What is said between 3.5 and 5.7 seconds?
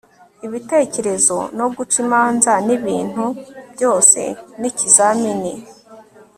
byose ni ikizamini